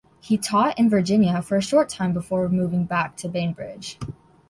[0.19, 3.99] He taught in Virginia for a short time before moving back to Bainbridge.